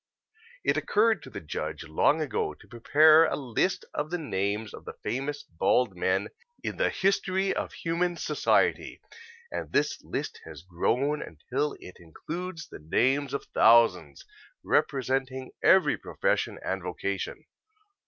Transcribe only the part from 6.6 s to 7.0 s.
in the